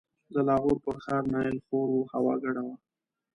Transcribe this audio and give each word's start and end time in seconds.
د 0.33 0.35
لاهور 0.47 0.77
پر 0.85 0.95
ښار 1.03 1.23
نایل 1.33 1.57
خور 1.65 1.87
و، 1.93 2.09
هوا 2.13 2.33
ګډه 2.43 2.61
وه. 2.67 2.75